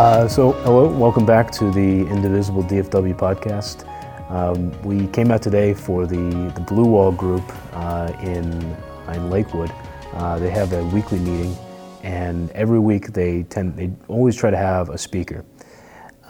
[0.00, 3.86] Uh, so, hello, welcome back to the Indivisible DFW podcast.
[4.30, 7.42] Um, we came out today for the, the Blue Wall Group
[7.74, 8.74] uh, in,
[9.12, 9.70] in Lakewood.
[10.14, 11.54] Uh, they have a weekly meeting,
[12.02, 15.44] and every week they tend they always try to have a speaker.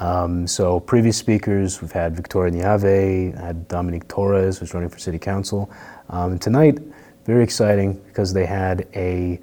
[0.00, 5.20] Um, so, previous speakers we've had Victoria Neave, had Dominique Torres, who's running for city
[5.20, 5.70] council.
[6.08, 6.80] Um, tonight,
[7.24, 9.40] very exciting because they had a,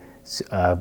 [0.52, 0.76] uh,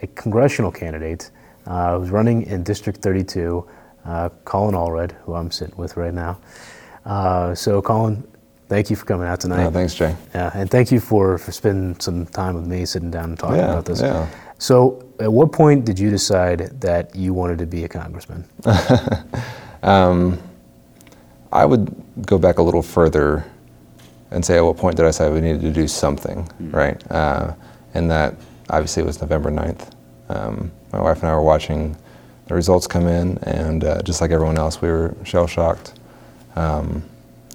[0.00, 1.32] a congressional candidate
[1.66, 3.66] uh, who's running in District 32,
[4.04, 6.38] uh, Colin Allred, who I'm sitting with right now.
[7.04, 8.26] Uh, so, Colin,
[8.68, 9.62] thank you for coming out tonight.
[9.64, 10.14] Yeah, thanks, Jay.
[10.34, 13.56] Yeah, and thank you for, for spending some time with me, sitting down and talking
[13.56, 14.00] Yeah, about this.
[14.00, 14.28] yeah.
[14.58, 18.44] So, at what point did you decide that you wanted to be a congressman?
[19.82, 20.38] Um,
[21.52, 21.94] I would
[22.26, 23.44] go back a little further
[24.30, 27.00] and say at what point did I say we needed to do something, right?
[27.12, 27.52] Uh,
[27.92, 28.34] and that
[28.70, 29.92] obviously was November 9th.
[30.28, 31.96] Um, my wife and I were watching
[32.46, 35.94] the results come in, and uh, just like everyone else, we were shell shocked.
[36.56, 37.02] Um,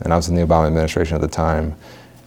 [0.01, 1.75] and I was in the Obama administration at the time,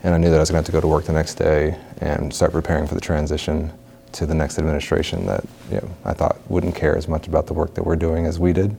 [0.02, 1.34] and I knew that I was going to have to go to work the next
[1.34, 3.72] day and start preparing for the transition
[4.12, 7.54] to the next administration that you know, I thought wouldn't care as much about the
[7.54, 8.76] work that we're doing as we did.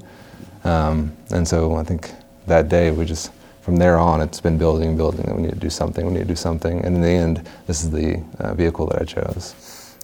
[0.64, 2.12] Um, and so I think
[2.48, 5.60] that day we just, from there on, it's been building building that we need to
[5.60, 6.84] do something, we need to do something.
[6.86, 9.56] And in the end, this is the uh, vehicle that I chose.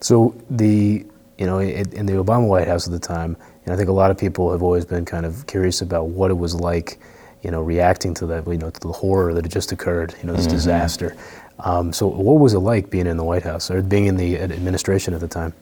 [0.01, 1.05] So the
[1.39, 3.93] you know in, in the Obama White House at the time, and I think a
[3.93, 6.99] lot of people have always been kind of curious about what it was like,
[7.43, 10.27] you know, reacting to that, you know, to the horror that had just occurred, you
[10.27, 11.15] know, this disaster.
[11.59, 14.39] Um, so what was it like being in the White House or being in the
[14.39, 15.53] administration at the time?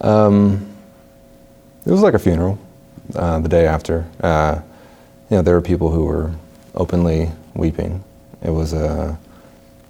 [0.00, 0.66] Um,
[1.84, 2.58] it was like a funeral
[3.14, 4.06] uh, the day after.
[4.20, 4.60] Uh,
[5.30, 6.32] you know, there were people who were
[6.74, 8.02] openly weeping.
[8.42, 9.18] It was a,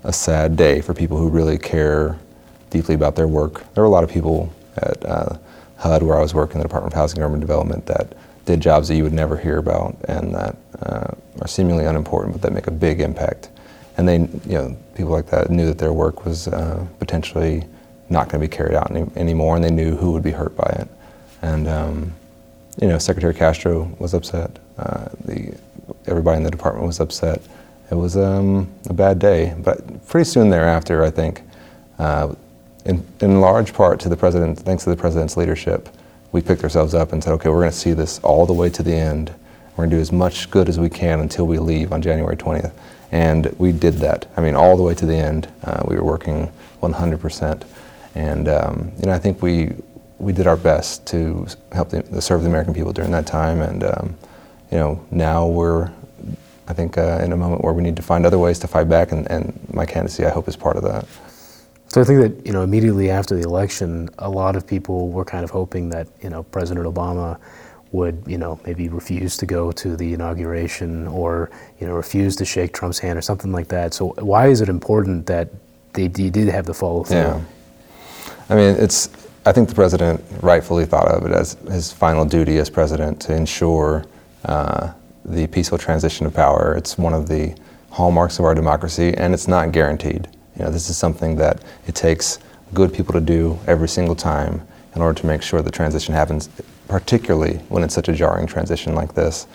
[0.05, 2.19] a sad day for people who really care
[2.71, 3.73] deeply about their work.
[3.75, 5.37] There were a lot of people at uh,
[5.79, 8.89] HUD, where I was working, the Department of Housing and Urban Development, that did jobs
[8.89, 12.67] that you would never hear about and that uh, are seemingly unimportant, but that make
[12.67, 13.51] a big impact.
[13.97, 17.65] And they, you know, people like that knew that their work was uh, potentially
[18.09, 20.57] not going to be carried out any, anymore, and they knew who would be hurt
[20.57, 20.89] by it.
[21.43, 22.13] And um,
[22.81, 24.59] you know, Secretary Castro was upset.
[24.79, 25.55] Uh, the
[26.07, 27.41] everybody in the department was upset.
[27.91, 31.43] It was um, a bad day, but pretty soon thereafter, I think,
[31.99, 32.35] uh,
[32.87, 35.89] in, in large part to the president, thanks to the president's leadership,
[36.33, 38.71] we picked ourselves up and said, okay, we're going to see this all the way
[38.71, 39.35] to the end.
[39.71, 42.37] We're going to do as much good as we can until we leave on January
[42.37, 42.73] 20th.
[43.13, 44.27] And we did that.
[44.37, 45.49] I mean, all the way to the end.
[45.63, 46.51] Uh, we were working
[46.83, 47.63] 100%.
[48.15, 49.75] And um, you know, I think we
[50.19, 53.61] we did our best to help the, serve the American people during that time.
[53.61, 54.17] And um,
[54.71, 55.91] you know, now we're
[56.69, 58.89] I think uh, in a moment where we need to find other ways to fight
[58.89, 59.13] back.
[59.13, 61.07] And, and my candidacy, I hope, is part of that.
[61.97, 65.25] So I think that you know immediately after the election, a lot of people were
[65.25, 67.41] kind of hoping that you know President Obama
[67.93, 71.49] would you know maybe refuse to go to the inauguration or
[71.81, 73.95] you know refuse to shake Trump's hand or something like that.
[73.95, 75.49] So why is it important that
[75.95, 77.17] they, did have the follow through?
[77.17, 77.41] Yeah.
[78.51, 79.09] I mean, it's.
[79.47, 83.35] I think the president rightfully thought of it as his final duty as president to
[83.35, 84.05] ensure
[84.45, 84.93] uh,
[85.25, 86.75] the peaceful transition of power.
[86.77, 87.57] It's one of the
[87.89, 90.29] hallmarks of our democracy, and it's not guaranteed.
[90.59, 92.39] You know, this is something that it takes
[92.75, 96.49] good people to do every single time in order to make sure the transition happens,
[96.89, 99.47] particularly when it's such a jarring transition like this.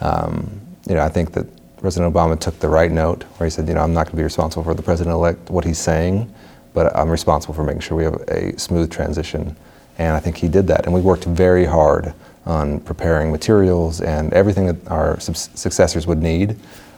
[0.00, 1.46] Um, you know, I think that
[1.78, 4.16] President Obama took the right note where he said, you know, I'm not going to
[4.16, 6.32] be responsible for the president-elect, what he's saying,
[6.72, 9.54] but I'm responsible for making sure we have a smooth transition.
[9.98, 10.84] And I think he did that.
[10.84, 12.14] And we worked very hard
[12.46, 16.56] on preparing materials and everything that our successors would need.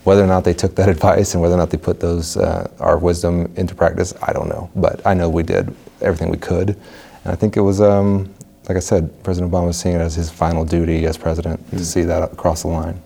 [0.08, 2.70] Whether or not they took that advice and whether or not they put those uh,
[2.80, 4.70] our wisdom into practice, I don't know.
[4.74, 8.34] But I know we did everything we could, and I think it was, um,
[8.69, 11.76] like I said, President Obama was seeing it as his final duty as president mm.
[11.76, 12.98] to see that across the line.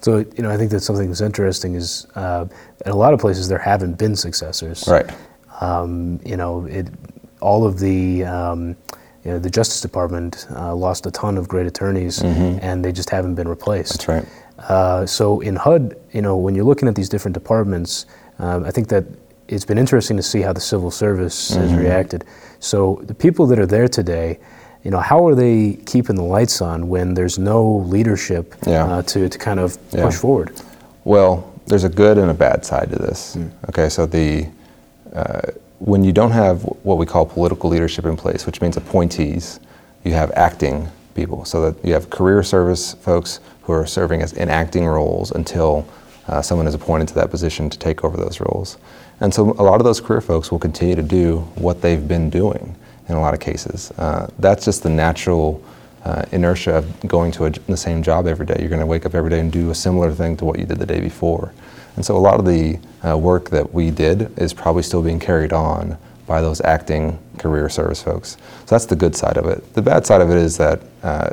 [0.00, 2.46] So you know, I think that something that's interesting is uh,
[2.86, 4.84] in a lot of places there haven't been successors.
[4.86, 5.10] Right.
[5.60, 6.86] Um, you know, it,
[7.40, 8.76] all of the um,
[9.24, 12.58] you know, the Justice Department uh, lost a ton of great attorneys, mm-hmm.
[12.62, 14.06] and they just haven't been replaced.
[14.06, 14.43] That's right.
[14.58, 18.06] Uh, so in HUD, you know, when you're looking at these different departments,
[18.38, 19.04] um, I think that
[19.48, 21.60] it's been interesting to see how the civil service mm-hmm.
[21.62, 22.24] has reacted.
[22.60, 24.38] So the people that are there today,
[24.84, 28.84] you know, how are they keeping the lights on when there's no leadership yeah.
[28.84, 30.04] uh, to, to kind of yeah.
[30.04, 30.52] push forward?
[31.04, 33.36] Well, there's a good and a bad side to this.
[33.36, 33.50] Mm.
[33.68, 34.46] Okay, so the
[35.14, 35.42] uh,
[35.78, 39.60] when you don't have what we call political leadership in place, which means appointees,
[40.04, 41.44] you have acting people.
[41.44, 45.86] So that you have career service folks who are serving as in acting roles until
[46.28, 48.78] uh, someone is appointed to that position to take over those roles.
[49.20, 52.30] And so a lot of those career folks will continue to do what they've been
[52.30, 52.74] doing
[53.08, 53.90] in a lot of cases.
[53.92, 55.62] Uh, that's just the natural
[56.04, 58.56] uh, inertia of going to a, the same job every day.
[58.58, 60.66] You're going to wake up every day and do a similar thing to what you
[60.66, 61.52] did the day before.
[61.96, 65.20] And so a lot of the uh, work that we did is probably still being
[65.20, 65.96] carried on
[66.26, 68.36] by those acting career service folks.
[68.60, 69.74] So that's the good side of it.
[69.74, 71.30] The bad side of it is that uh,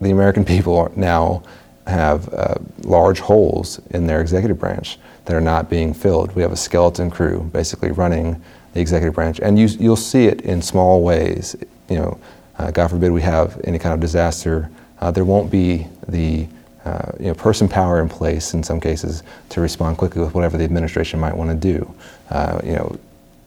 [0.00, 1.42] the American people now
[1.86, 6.34] have uh, large holes in their executive branch that are not being filled.
[6.34, 8.42] We have a skeleton crew basically running
[8.72, 11.56] the executive branch, and you, will see it in small ways.
[11.88, 12.20] You know,
[12.58, 16.46] uh, God forbid we have any kind of disaster, uh, there won't be the
[16.84, 20.56] uh, you know, person power in place in some cases to respond quickly with whatever
[20.56, 21.94] the administration might want to do.
[22.30, 22.98] Uh, you know,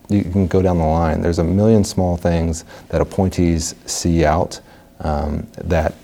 [0.10, 1.22] you can go down the line.
[1.22, 4.60] There's a million small things that appointees see out
[5.00, 5.96] um, that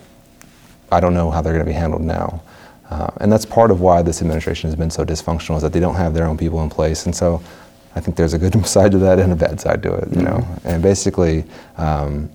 [0.92, 2.42] I don't know how they're going to be handled now.
[2.90, 5.80] Uh, and that's part of why this administration has been so dysfunctional is that they
[5.80, 7.06] don't have their own people in place.
[7.06, 7.42] And so
[7.96, 10.18] I think there's a good side to that and a bad side to it, you
[10.18, 10.26] mm-hmm.
[10.26, 10.48] know.
[10.64, 11.44] And basically,
[11.78, 12.30] um,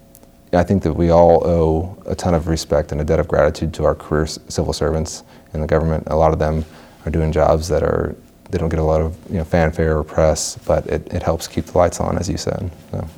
[0.52, 3.74] I think that we all owe a ton of respect and a debt of gratitude
[3.74, 6.04] to our career civil servants in the government.
[6.08, 6.64] A lot of them
[7.04, 8.14] are doing jobs that are
[8.54, 11.48] they don't get a lot of you know fanfare or press, but it, it helps
[11.48, 12.70] keep the lights on, as you said.
[12.92, 13.08] So,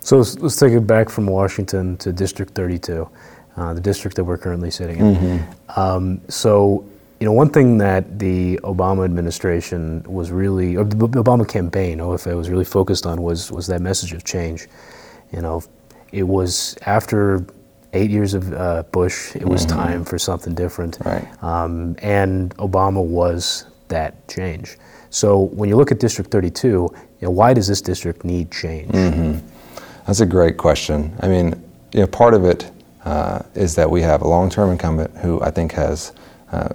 [0.00, 3.08] so let's, let's take it back from Washington to District 32
[3.56, 5.14] uh, the district that we're currently sitting in.
[5.14, 5.80] Mm-hmm.
[5.80, 6.84] Um, so,
[7.20, 12.36] you know, one thing that the Obama administration was really, or the Obama campaign, OFA,
[12.36, 14.68] was really focused on was was that message of change.
[15.32, 15.62] You know,
[16.10, 17.44] it was after
[17.92, 19.78] eight years of uh, Bush, it was mm-hmm.
[19.78, 20.98] time for something different.
[21.04, 21.44] Right.
[21.44, 24.76] Um, and Obama was that change.
[25.10, 28.90] So when you look at District 32, you know, why does this district need change?
[28.90, 29.46] Mm-hmm.
[30.06, 31.14] That's a great question.
[31.20, 31.62] I mean,
[31.92, 32.70] you know, part of it
[33.04, 36.12] uh, is that we have a long-term incumbent who I think has
[36.50, 36.70] uh,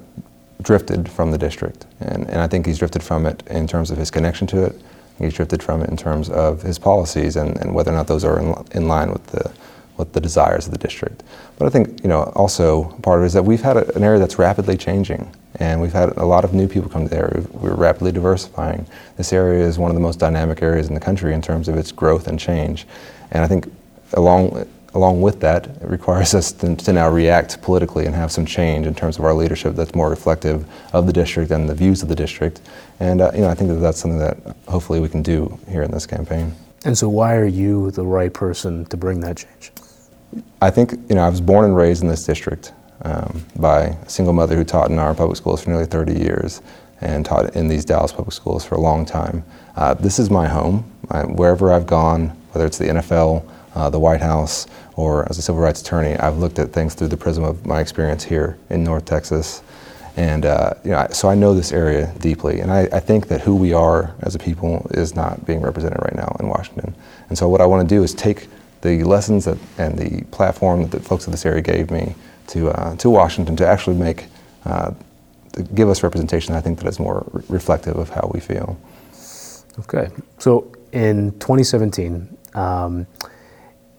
[0.62, 3.98] drifted from the district, and, and I think he's drifted from it in terms of
[3.98, 4.76] his connection to it.
[5.18, 8.24] He's drifted from it in terms of his policies and, and whether or not those
[8.24, 9.52] are in, in line with the
[9.98, 11.24] with the desires of the district.
[11.58, 14.04] But I think you know also part of it is that we've had a, an
[14.04, 17.18] area that's rapidly changing, and we've had a lot of new people come to the
[17.18, 17.46] area.
[17.52, 18.86] We're rapidly diversifying.
[19.16, 21.78] This area is one of the most dynamic areas in the country in terms of
[21.78, 22.86] its growth and change,
[23.32, 23.72] and I think
[24.14, 28.46] along along with that, it requires us to, to, now react politically and have some
[28.46, 32.02] change in terms of our leadership that's more reflective of the district and the views
[32.02, 32.62] of the district.
[33.00, 34.38] And uh, you know, I think that that's something that
[34.68, 36.54] hopefully we can do here in this campaign.
[36.86, 39.72] And so, why are you the right person to bring that change?
[40.62, 42.74] I think you know I was born and raised in this district
[43.08, 46.62] um, by a single mother who taught in our public schools for nearly 30 years
[47.02, 49.44] and taught in these Dallas public schools for a long time.
[49.76, 50.84] Uh, this is my home.
[51.10, 54.66] I, wherever I've gone, whether it's the NFL uh, the White House,
[54.96, 57.80] or as a civil rights attorney, I've looked at things through the prism of my
[57.80, 59.62] experience here in North Texas.
[60.16, 63.42] And uh, you know, so I know this area deeply, and I, I, think that
[63.42, 66.96] who we are as a people is not being represented right now in Washington.
[67.30, 68.48] And so what I want to do is take
[68.82, 72.16] the lessons that, and the platform that the folks of this area gave me
[72.48, 74.26] to, uh, to Washington to actually make,
[74.66, 74.92] uh,
[75.54, 78.78] to give us representation I think that is more re- reflective of how we feel.
[79.80, 80.10] Okay,
[80.40, 83.06] so in 2017, um,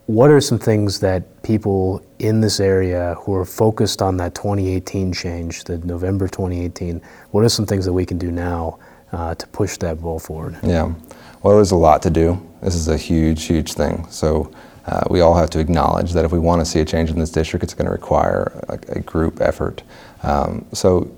[0.06, 5.12] what are some things that people in this area who are focused on that 2018
[5.12, 7.00] change, the November 2018,
[7.30, 8.78] what are some things that we can do now
[9.12, 10.56] uh, to push that ball forward?
[10.62, 10.94] Yeah,
[11.42, 12.42] well, there's a lot to do.
[12.62, 14.06] This is a huge, huge thing.
[14.08, 14.50] So
[14.88, 17.18] uh, we all have to acknowledge that if we want to see a change in
[17.18, 19.82] this district, it's going to require a, a group effort.
[20.22, 21.10] Um, so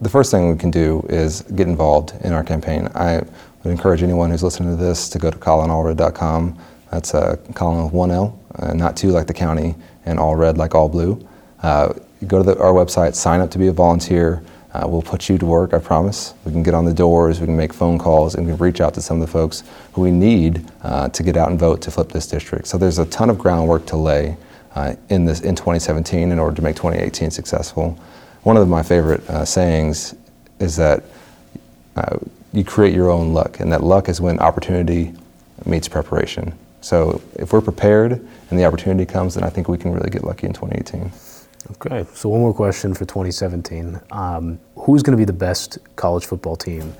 [0.00, 2.88] the first thing we can do is get involved in our campaign.
[2.94, 3.22] I
[3.64, 6.58] would encourage anyone who's listening to this to go to colinallred.com
[6.90, 9.74] that's uh, Colin with one L, uh, not two like the county,
[10.06, 11.26] and all red like all blue.
[11.62, 11.92] Uh,
[12.26, 14.42] go to the, our website, sign up to be a volunteer.
[14.78, 16.34] Uh, we'll put you to work, I promise.
[16.44, 18.80] We can get on the doors, we can make phone calls, and we can reach
[18.80, 21.82] out to some of the folks who we need uh, to get out and vote
[21.82, 22.68] to flip this district.
[22.68, 24.36] So there's a ton of groundwork to lay
[24.76, 27.98] uh, in this in 2017 in order to make 2018 successful.
[28.44, 30.14] One of my favorite uh, sayings
[30.60, 31.02] is that
[31.96, 32.18] uh,
[32.52, 35.12] you create your own luck, and that luck is when opportunity
[35.66, 36.56] meets preparation.
[36.82, 40.22] So if we're prepared and the opportunity comes, then I think we can really get
[40.22, 41.10] lucky in 2018.
[41.72, 44.00] Okay, so one more question for 2017.
[44.10, 46.94] Um, who's going to be the best college football team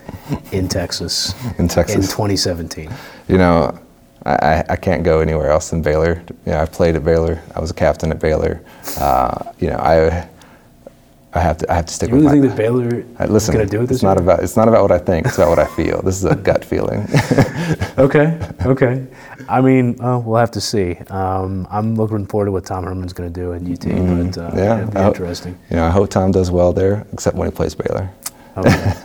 [0.53, 2.91] in Texas in Texas in 2017?
[3.29, 3.79] You know,
[4.27, 6.23] I, I can't go anywhere else than Baylor.
[6.45, 7.41] You know, I played at Baylor.
[7.55, 8.63] I was a captain at Baylor.
[8.99, 10.29] Uh, you know, I
[11.35, 13.55] I have to I have to stick you really with think that Baylor uh, listen,
[13.55, 14.11] is going to do it this it's year?
[14.11, 15.27] not about it's not about what I think.
[15.27, 16.01] It's about what I feel.
[16.03, 17.07] This is a gut feeling.
[17.99, 19.07] okay, okay.
[19.49, 20.97] I mean, uh, we'll have to see.
[21.11, 23.81] Um, I'm looking forward to what Tom Herman's going to do at UT.
[23.81, 24.27] Mm-hmm.
[24.31, 25.59] But uh, yeah, it'll be interesting.
[25.71, 28.11] You know, I hope Tom does well there, except when he plays Baylor.
[28.57, 28.95] Okay.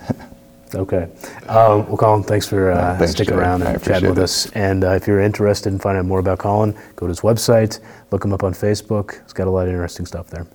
[0.74, 1.04] Okay.
[1.46, 3.42] Um, well, Colin, thanks for uh, Thanks, sticking Jerry.
[3.46, 4.22] around and chatting with it.
[4.22, 4.50] us.
[4.52, 7.78] And uh, if you're interested in finding out more about Colin, go to his website,
[8.10, 9.22] look him up on Facebook.
[9.22, 10.48] He's got a lot of interesting stuff there.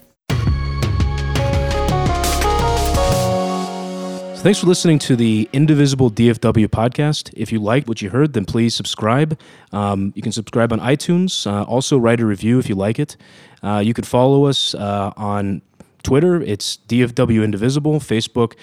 [4.39, 7.29] So thanks for listening to the Indivisible DFW podcast.
[7.36, 9.38] If you liked what you heard, then please subscribe.
[9.74, 11.46] Um, you can subscribe on iTunes.
[11.46, 13.17] Uh, also, write a review if you like it.
[13.62, 15.62] Uh, you could follow us uh, on
[16.03, 16.41] Twitter.
[16.41, 18.00] It's DFW Indivisible.
[18.00, 18.53] Facebook,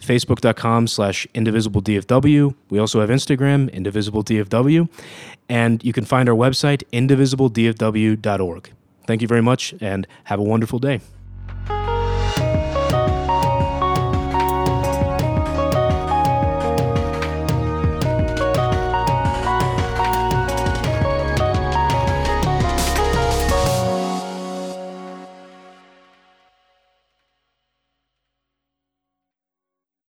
[0.00, 2.52] facebook.com slash indivisibledfw.
[2.70, 4.88] We also have Instagram, indivisibledfw.
[5.48, 8.72] And you can find our website, indivisibledfw.org.
[9.06, 11.02] Thank you very much and have a wonderful day.